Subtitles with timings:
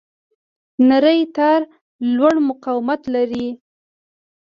[0.89, 1.61] نری تار
[2.15, 3.47] لوړ مقاومت لري.